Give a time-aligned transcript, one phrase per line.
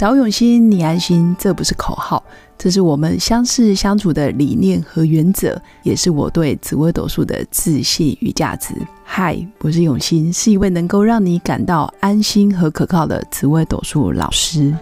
[0.00, 2.24] 找永新，你安心，这不是口号，
[2.56, 8.74] 这是我们相识相处的理念和原则，也是我对紫微斗数的自信与价值。
[9.04, 14.74] 嗨，我是永新，是一位能够让你感到安心和可靠的紫微斗数老师。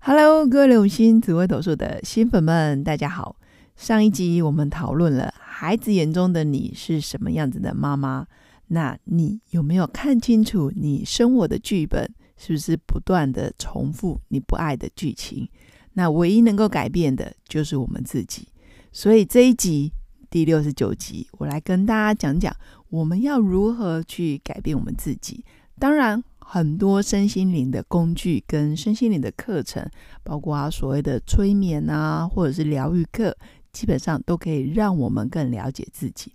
[0.00, 3.36] Hello，各位永新紫微斗数的新粉们，大家好。
[3.76, 8.26] 上一集我们讨论了孩子眼中的你是什么样子的妈妈，
[8.66, 12.12] 那你有没有看清楚你生活的剧本？
[12.36, 15.48] 是不是不断的重复你不爱的剧情？
[15.94, 18.48] 那唯一能够改变的就是我们自己。
[18.92, 19.92] 所以这一集
[20.28, 22.54] 第六十九集，我来跟大家讲讲
[22.90, 25.44] 我们要如何去改变我们自己。
[25.78, 29.88] 当然，很多身心灵的工具跟身心灵的课程，
[30.22, 33.36] 包括所谓的催眠啊，或者是疗愈课，
[33.72, 36.32] 基本上都可以让我们更了解自己。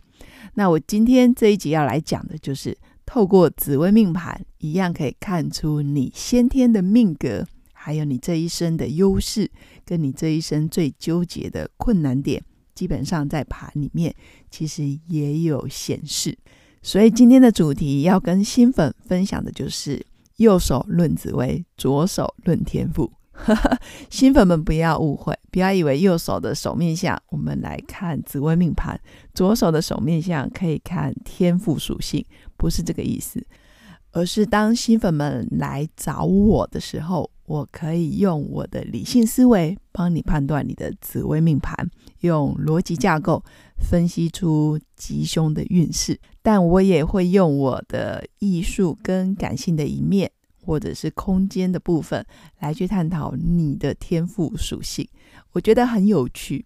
[0.53, 2.77] 那我今天这一集要来讲的就是。
[3.11, 7.43] 透过紫微命盘，一样可以看出你先天的命格，
[7.73, 9.49] 还有你这一生的优势，
[9.83, 12.39] 跟你这一生最纠结的困难点，
[12.75, 14.13] 基本上在盘里面
[14.51, 16.37] 其实也有显示。
[16.83, 20.05] 所以今天的主题要跟新粉分享的就是
[20.37, 23.11] 右手论紫微，左手论天赋。
[24.11, 28.99] 新粉们不要误会，不要以为右手的手面相我们来看紫微命盘，
[29.33, 32.23] 左手的手面相可以看天赋属性。
[32.59, 33.41] 不是这个意思，
[34.11, 43.41] 而是当新粉们来找我的时候，我可以用我的理性思维帮你判断你的紫微命盘，用逻辑架构
[43.79, 46.19] 分析出吉凶的运势。
[46.43, 50.29] 但我也会用我的艺术跟感性的一面，
[50.65, 52.25] 或者是空间的部分
[52.59, 55.07] 来去探讨你的天赋属性。
[55.53, 56.65] 我觉得很有趣。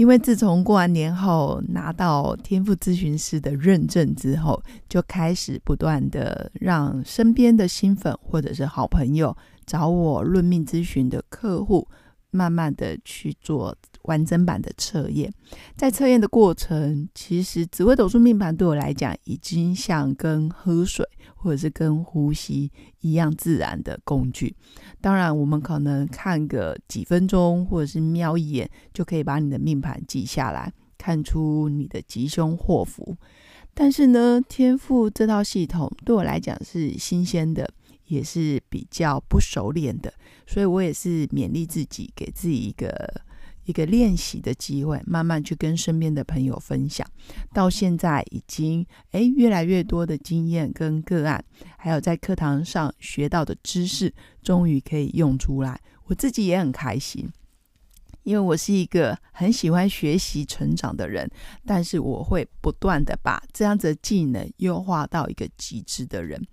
[0.00, 11.86] 因为自从过完年后拿到天赋咨询师的认证之后，就开始不断的让身边的新粉或者是好朋友找我论命咨询的客户，
[12.30, 15.32] 慢慢的去做完整版的测验。
[15.76, 21.06] 在测验的过程，其实紫微斗数命盘对我来讲，已经像跟喝水。
[21.42, 22.70] 或者是跟呼吸
[23.00, 24.54] 一样自然的工具，
[25.00, 33.16] 当然我们可能看个几分钟，或者是瞄一眼，就可以把你的命盘记下来，看出你的吉凶祸福。
[33.72, 37.66] 但是呢，天赋这套系统对我来讲是新鲜的，
[38.10, 40.12] 也是比较不熟练的，
[40.46, 43.22] 所以我也是勉励自己，给自己一个。
[43.66, 47.06] 一个练习的机会，慢慢去跟身边的朋友分享。
[47.52, 51.44] 到现在已经诶越来越多的经验跟个案，
[51.76, 55.80] 还有在课堂上学到的知识，终于可以用出来。
[56.06, 57.30] 我自己也很开心，
[58.24, 61.30] 因为我是一个很喜欢学习成长的人，
[61.64, 66.44] 但是我会不断的把这样子的技能优化到一个极致的人。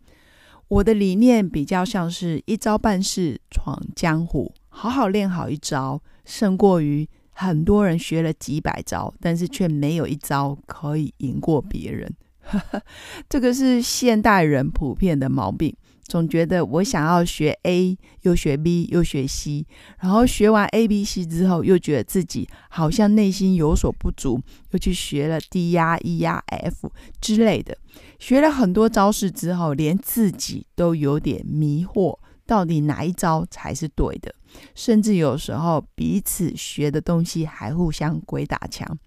[0.70, 6.02] 我的理念比较像是一招半式闯江湖，好好练好一招。
[6.26, 12.14] 胜过于很多人学了几百招，但是却没有一招可以赢过别人。
[13.30, 15.74] 这个是现代人普遍的毛病，
[16.08, 19.66] 总觉得我想要学 A，又学 B，又学 C，
[20.00, 24.42] 然后学完 A、B、C 之后，又觉得自己好像内心有所不足，
[24.72, 27.78] 又去学了 D 呀、E 呀、F 之类的，
[28.20, 32.18] 学了很多招式之后，连自己都有点迷惑。
[32.46, 34.34] 到底哪一招才是对的？
[34.74, 38.98] 甚至有时候彼此学的东西还互相鬼打墙，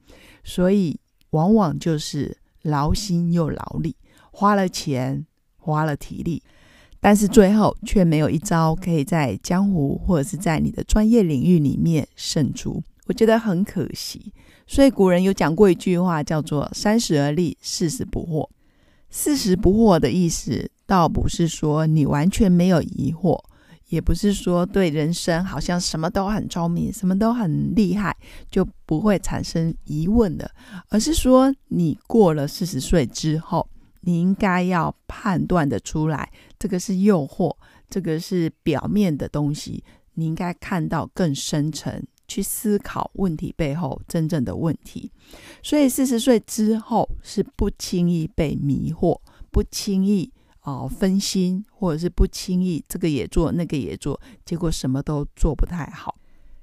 [0.45, 1.01] 所以
[1.31, 3.97] 往往就是劳心又劳力，
[4.31, 5.25] 花了钱，
[5.57, 6.43] 花了体力，
[7.01, 12.83] 但是最后却没有一招可以在江湖或者是在你的专业领域里面胜出。
[13.07, 14.33] 我觉得很可惜。
[14.67, 18.49] 所以古人有讲过一句话，叫做“三十而立，四十不惑”。
[19.11, 20.71] 四十不惑的意思。
[20.87, 23.41] 倒不是说你完全没有疑惑，
[23.91, 28.17] 也不是说对人生好像什么都很聪明、什么都很厉害，
[28.51, 30.51] 就不会产生疑问的，
[30.89, 33.69] 而是说你过了四十岁之后，
[34.01, 37.57] 你应该要判断的出来，这个是诱惑，
[37.89, 39.83] 这个是表面的东西，
[40.15, 45.11] 你应该看到更深层，去思考问题背后真正的问题。
[45.63, 49.21] 所以四十岁之后是不轻易被迷惑，
[49.51, 50.33] 不轻易。
[50.63, 56.15] 哦，分心或者是不轻易，这个也做，那个也做，结果什么都做不太好。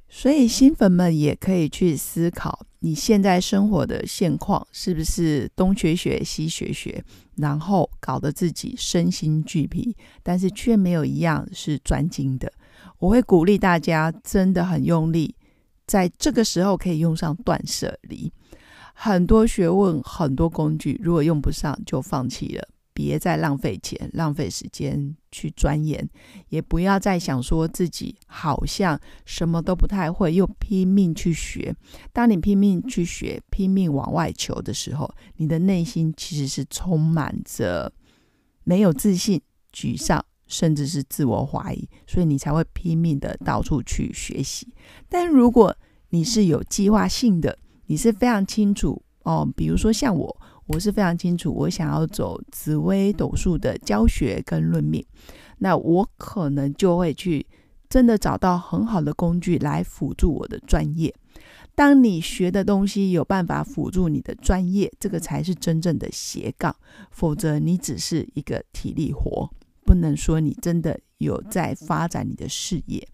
[0.07, 7.03] 所以新粉们也可以去思考，你现在生活的现况是不是东学学西学学，
[7.35, 12.51] 然后搞得自己身心俱疲，但是却没有一样是专精的。
[12.99, 15.35] 我会鼓励大家真的很用力，
[15.85, 18.31] 在这个时候可以用上断舍离，
[18.93, 22.67] 很多学问、很多工具，如果用不上就放弃了。
[22.97, 26.09] 别再浪费钱、浪费时间去钻研，
[26.49, 31.75] 也不要再想说自己好像什么都不太会，又拼命去学。
[32.11, 37.93] 当你拼命去学、拼命往外求的时候，你的内心其实是充满着
[38.63, 39.39] 没有自信、
[39.71, 44.73] 沮丧，甚至是自我怀疑，所以你才会拼命的到处去学习。
[45.07, 45.77] 但如果
[46.09, 50.41] 你是有计划性的，你是非常清楚哦，比如说像我。
[50.67, 55.03] 我是非常清楚，我想要走紫微斗数的教学跟论命，
[55.59, 57.45] 那我可能就会去
[57.89, 61.13] 真的找到很好的工具来辅助我的专业。
[61.73, 66.75] 当你学的东西有办法辅助你的专业，这个才是真正的斜杠，
[67.11, 69.49] 否则你只是一个体力活，
[69.85, 73.07] 不能说你真的有在发展你的事业。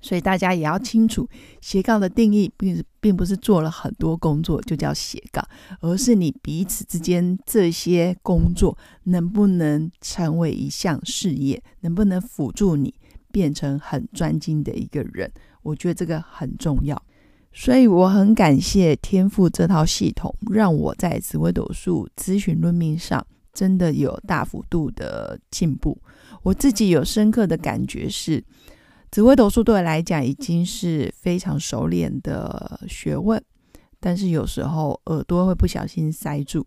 [0.00, 1.28] 所以大家也要清楚，
[1.60, 5.46] 斜杠的定义并并不是做了很多工作就叫斜杠，
[5.80, 12.94] 而是你彼此之间这些工作能不能成为一项事业，能不能辅助你
[13.32, 15.30] 变成很专精的一个人。
[15.62, 17.00] 我觉得这个很重要。
[17.52, 25.98] 所以我很感谢天赋这套系统，让我在紫微斗数咨询论命上真的有大幅度的进步。
[26.42, 28.44] 我自己有深刻的感觉是。
[29.10, 33.42] 紫微斗数对我来讲已经是非常熟练的学问，
[33.98, 36.66] 但是有时候耳朵会不小心塞住。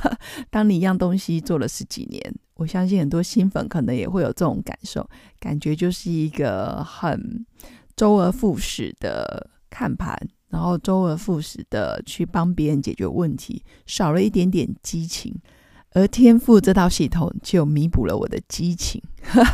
[0.50, 5.06] 当你一样东西做了十几年，我相信很多新粉可能也会有这种感受，
[5.38, 7.44] 感觉就是一个很
[7.94, 10.16] 周而复始的看盘，
[10.48, 15.34] 然后周而复始的去帮别人解决问题，少了一点点激情。
[15.94, 19.02] 而天赋这套系统就弥补了我的激情。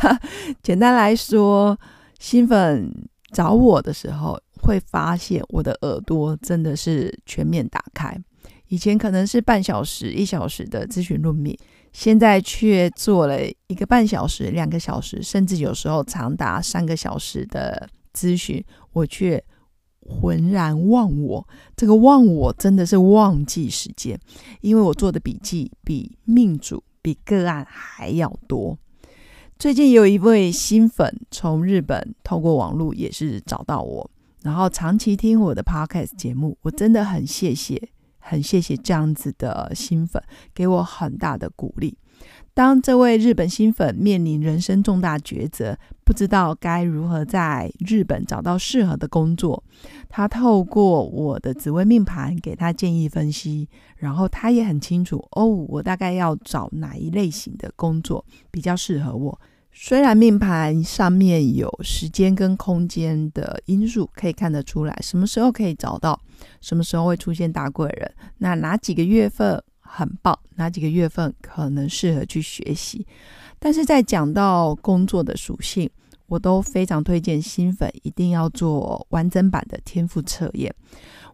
[0.63, 1.77] 简单来说。
[2.19, 2.93] 新粉
[3.31, 8.15] 找我的时候，会发现我的耳朵真的是全面打开。
[8.67, 11.57] 以前可能是半小时、一小时的咨询论命，
[11.91, 18.63] 现在却做了一个半小时、两个小时，甚至有时候长达三个小时的咨询，
[18.93, 19.43] 我却
[20.01, 21.47] 浑然忘我。
[21.75, 24.19] 这个忘我真的是忘记时间，
[24.61, 28.77] 因为我做的笔记比命主、比个案还要多。
[29.59, 34.09] 最近有一位新粉从日本透过网络也是找到我，
[34.41, 37.89] 然后长期听我的 podcast 节目，我真的很谢谢，
[38.19, 40.23] 很谢谢这样子的新粉
[40.55, 41.97] 给我很大的鼓励。
[42.53, 49.61] 当这位日本新粉面临人生重大抉择，不知道该如何在日本找到适合的工作，
[50.07, 53.67] 他透过我的紫微命盘给他建议分析，
[53.97, 59.39] 然后他也很清楚哦，我大概要找哪一类型的工作比较适合我。
[59.71, 66.19] 虽然命盘上面有时间跟空间的因素可以看得出来，什么时候可以找到，
[66.61, 69.63] 什么时候会出现大贵人，那哪几个月份？
[69.91, 73.07] 很棒，哪几个月份可能适合去学习？
[73.57, 75.89] 但是在讲到工作的属性，
[76.27, 80.71] 我都非常推荐新粉一定要做完整版的天赋测验。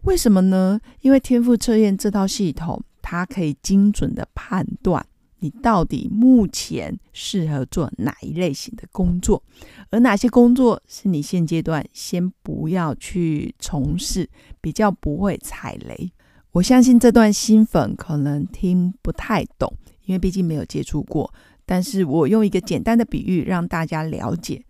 [0.04, 0.80] 为什么呢？
[1.02, 5.04] 因为天赋测验这套系统，它可以精准的判断
[5.40, 9.42] 你到底目前适合做哪一类型的工作，
[9.90, 14.28] 而哪些工作是你现阶段先不要去从事，
[14.60, 16.10] 比较不会踩雷。
[16.52, 19.72] 我相信这段新粉可能听不太懂，
[20.06, 21.32] 因为毕竟没有接触过。
[21.66, 24.64] 但是我用一个简单的比喻让大家了解：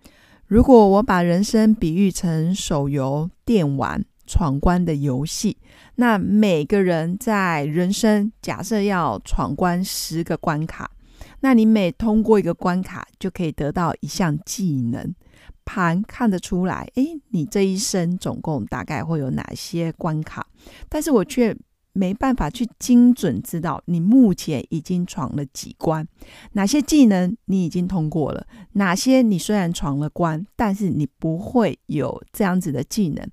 [0.47, 5.56] 如果我把人生比喻成手游电玩闯关的游戏，
[5.95, 10.90] 那每个人在人生假设要闯关十个关卡，
[11.40, 15.14] 那你每通过一个关卡就可以得到一项技能。
[15.64, 20.47] 盘看得出来，诶，你这一生总共大概会有哪些关卡？
[20.88, 21.56] 但是我却。
[21.99, 26.06] 没办法去精准知道你目前已经闯了几关，
[26.52, 33.26] 哪些技能你已经通过了，哪些你虽然闯了关，但是你不会有这样子的技能，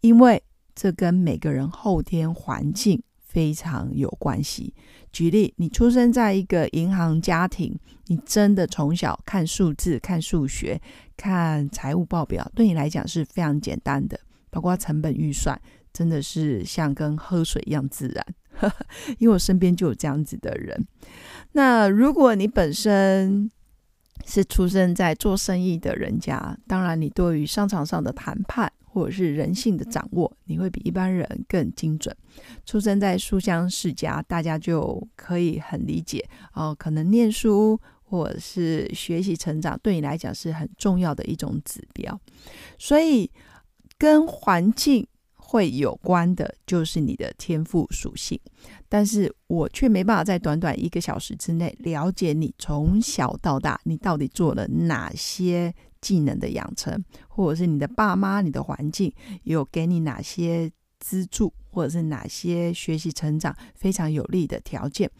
[0.00, 0.42] 因为
[0.74, 4.74] 这跟每个人后天环境非常有关系。
[5.12, 10.80] 举例，你出生在一个银行家庭，你真的从小看数字、看数学、
[11.16, 15.60] 看财务报表，对你来讲是非常简单的，包括成本预算。
[15.90, 18.24] 真的是像跟喝水一样自然，
[19.18, 20.86] 因为我身边就有这样子的人。
[21.52, 23.50] 那如果你本身
[24.24, 32.14] 是出生在做生意的人家，当然你对于商场上的谈判或者是人性的掌握，你会比一般人更精准。
[32.66, 36.74] 出生在书香世家，大家就可以很理解哦。
[36.76, 42.20] 可能念书或者是学习成长，对你来讲是很重要的一种指标。
[42.78, 43.30] 所以
[43.96, 45.06] 跟环境。
[45.50, 48.38] 会有关的就是你的天赋属性，
[48.86, 59.12] 但是我却没办法在短短一个小时之内了解你从小到大你到底做了哪些技能的养成，或者是你的爸妈、你的环境
[59.44, 65.10] 有给你哪些资助，或者是哪些学习成长非常有利的条件。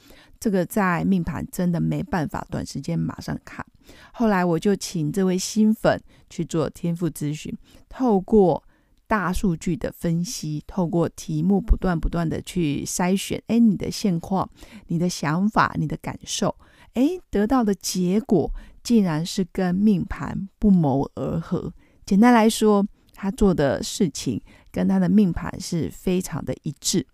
[0.41, 3.65] 这个在命盘真的没办法短时间马上看。
[4.13, 7.53] 后来我就请这位新粉去做天赋咨询，
[7.89, 8.63] 透过
[9.09, 14.49] 大数据的分析，透过题目不断不断的去筛选，哎，你的现况、
[14.87, 16.55] 你的想法、你的感受，
[16.95, 18.49] 哎，得到的结果
[18.89, 21.71] 竟然是跟命盘不谋而合。
[22.07, 24.41] 简单来说，他做的事情
[24.73, 27.07] 跟他的命盘是非常的一致，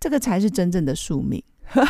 [0.00, 1.40] 这个才是真正的宿命。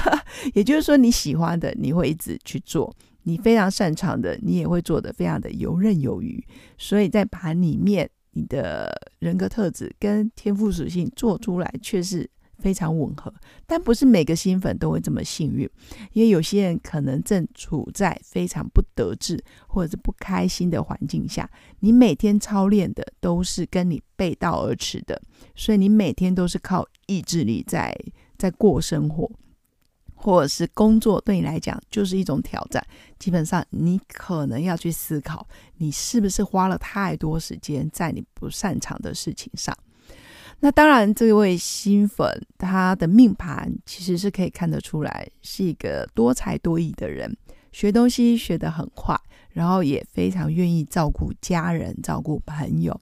[0.53, 6.47] 也就是说，你喜欢的你会一直去做，你非常擅长的你也会做得非常的游刃有余。
[6.77, 12.29] 所以在盘里面，你的人格特质跟天赋属性做出来却是
[12.63, 13.35] 非常吻合。
[13.67, 15.69] 但不是每个新粉都会这么幸运，
[16.13, 21.51] 因为有些人可能正处在非常不得志或者是不开心的环境下，
[21.81, 25.21] 你每天操练的都是跟你背道而驰的，
[25.57, 27.95] 所以你每天都是靠意志力在
[28.39, 29.31] 在过生活。
[30.15, 32.81] 或者是工作对你来讲就是一种挑战，
[33.19, 35.45] 基本上你可能要去思考，
[35.79, 39.77] 你是不是花了太多时间在你不擅长的事情上。
[40.65, 47.37] 那当然，这位新粉他的命盘其实是可以看得出来，是一个多才多艺的人，
[47.73, 52.97] 学东西学得很快，然后也非常愿意照顾家人、照顾朋友。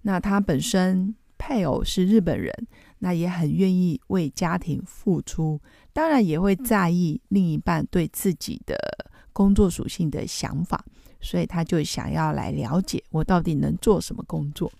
[0.00, 2.50] 那他本身配偶是日本人，
[3.00, 5.60] 那也很愿意为家庭付出。
[5.92, 8.74] 当然也会在意另一半对自己的
[9.34, 10.82] 工作属性的想法，
[11.20, 14.72] 所以他就想要来了解我到底能做什么工作。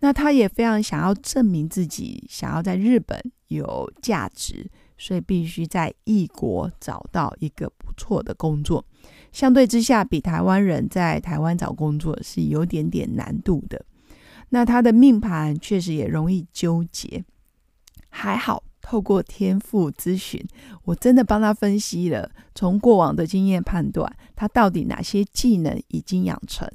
[0.00, 8.84] 那他也非常想要证明自己，想要在日本有价值，所以必须在异国找到一个不错的工作。
[9.32, 13.84] 相对之下，比台湾人在台湾找工作是有点点难度的。
[14.48, 17.24] 那他的命盘确实也容易纠结，
[18.08, 18.64] 还好。
[18.82, 20.42] 透过天赋咨询，
[20.84, 26.66] 我真的帮他分析了，从过往的经验判断，他到底哪些技能已经养成。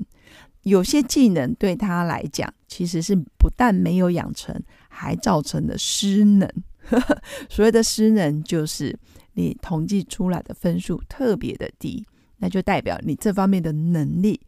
[0.62, 4.54] 有些技能对他来讲，其实是不但没有养成，
[4.90, 6.52] 还造成了失能。
[7.50, 9.00] 所谓的失能，就是
[9.36, 12.06] 你统计出来的分数特别的低，
[12.36, 14.42] 那就代表你这方面的能力。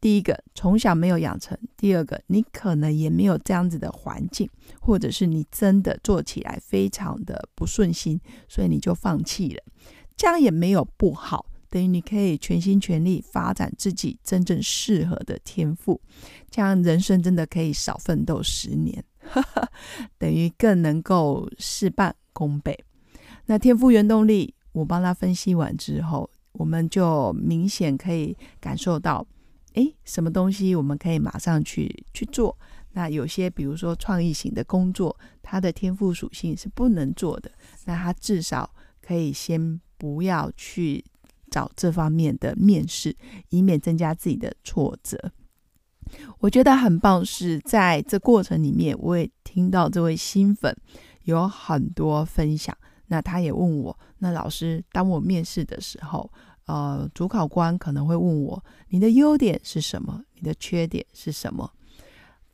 [0.00, 9.62] 第一个从小没有养成，第二个你可能也没有这样子的环境，或者是你真的做起来非常的不顺心，所以你就放弃了。
[10.16, 16.00] 这样也没有不好，等于你可以全心全力发展自己真正适合的天赋，
[16.54, 19.04] 这样人生真的可以少奋斗十年，
[20.18, 22.78] 等于更能够事半功倍。
[23.46, 29.26] 那天赋原动力，我帮他分析完之后，我们就明显可以感受到。
[29.72, 32.56] 诶，什么东西我们可以马上去去做？
[32.92, 37.50] 那有些，比如说创意型的工作，它的天赋属性是不能做的。
[37.84, 41.04] 那他至少可以先不要去
[41.50, 43.16] 找这方面的面试，
[43.48, 45.32] 以免增加自己的挫折。
[46.38, 50.76] 我觉得很棒，是在这过程里面，我也听到这位新粉
[51.24, 52.76] 有很多分享。
[53.06, 56.30] 那他也问我，那老师，当我面试的时候。
[56.66, 60.22] 呃，主考官可能会问我：“你的优点是什么？
[60.36, 61.70] 你的缺点是什么？”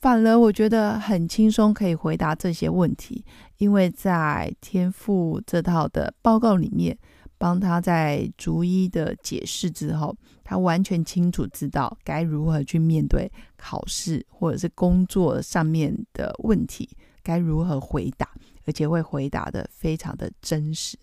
[0.03, 3.25] 反而我觉得很轻松，可以回答这些问题，
[3.59, 6.99] 因为在天赋这套的报告里面，
[7.41, 16.87] 帮他在逐一的解释之后，他完全清楚知道该如何去面对考试或者是工作上面的问题，
[17.23, 18.29] 该如何回答，
[18.67, 20.99] 而且会回答的非常的真实。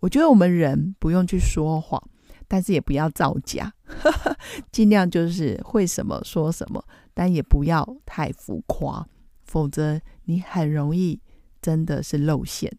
[0.00, 2.02] 我觉得我们人不用去说谎。
[2.46, 3.72] 但是也不要造假，
[4.70, 9.04] 尽量就是会什么说什么，但也不要太浮夸，
[9.44, 11.18] 否则你很容易
[11.62, 12.70] 真的是露馅。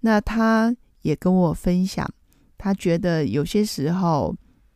[0.00, 2.10] 那他也跟我分享，
[2.66, 4.34] 他觉得有些时候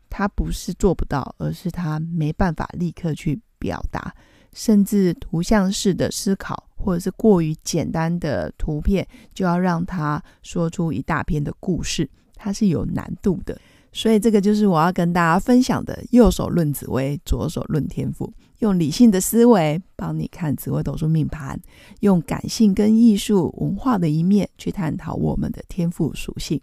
[0.09, 4.15] 他不是做不到，而是他没办法立刻去表达，
[4.53, 9.05] 甚至图像式的思考，或者是过于简单的图片，
[9.35, 13.61] 就要让他说出一大篇的故事，他是有难度的。
[13.93, 18.33] 所以这个就是我要跟大家分享的：右手论紫薇，左手论天赋。
[18.61, 21.61] 用理性的思维帮你看紫微斗数命盘，
[22.01, 26.61] 用感性跟艺术文化的一面去探讨我们的天赋属性，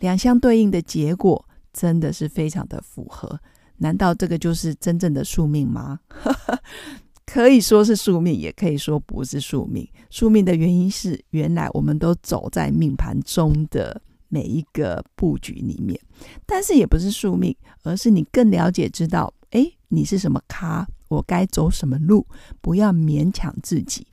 [0.00, 3.38] 两相对应的结果真的是非常的符合。
[3.76, 6.00] 难道这个就是真正的宿命吗？
[7.24, 9.88] 可以说是宿命，也可以说不是宿命。
[10.10, 15.98] 宿命的原因是，原来我们都走在命盘中的每一个布局里面，
[16.44, 22.24] 但是也不是宿命，而是你更了解知道，哎，你是什么咖，我该走什么路，
[22.60, 24.06] 不要勉强自己。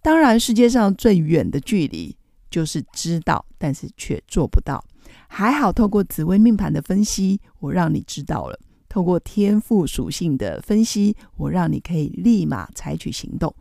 [0.00, 2.16] 当然，世界上最远的距离
[2.48, 4.82] 就是知道，但是却做不到。
[5.26, 8.56] 还好，透过紫微命盘的分析，我让你知道了；
[8.88, 13.52] 透过天赋属性的分析，我让你可以立马采取行动。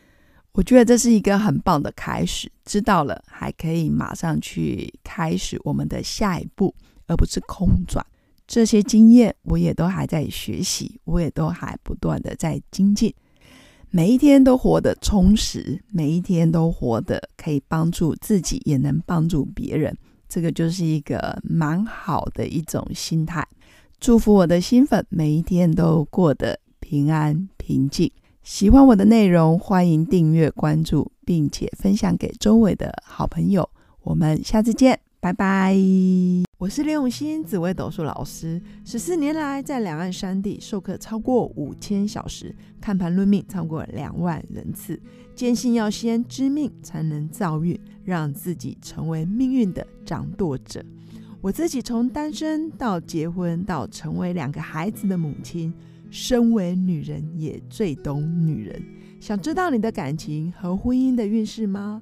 [0.51, 2.51] 我觉得这是一个很棒的开始。
[2.63, 6.74] 知道了，还可以马上去开始我们的下一步，
[7.07, 8.05] 而不是空转。
[8.48, 13.13] 这些经验我也都还在学习，我也都还不断的在精进。
[13.89, 19.96] 每一天都活得充实，每一天都活得可以帮助自己，也能帮助别人。
[20.30, 23.46] 这个就是一个蛮好的一种心态。
[24.00, 28.12] 祝福我的新粉每一天都过得平安平静。
[28.44, 33.70] 喜欢我的内容，欢迎订阅关注，并且分享给周围的好朋友。
[34.04, 35.06] 我们下次见。
[35.19, 35.75] 拜拜！
[36.59, 38.62] 我是刘永新，紫微斗数老师。
[38.86, 45.00] 十四年来，在两岸三地授课超过五千小时，看盘论命超过两万人次。
[45.33, 50.86] 坚信要先知命，才能造运，让自己成为命运的掌舵者。
[51.41, 55.74] 我自己从单身到结婚，到成为两个孩子的母亲，
[56.12, 58.79] 身为女人也最懂女人。
[59.19, 62.01] 想知道你的感情和婚姻的运势吗？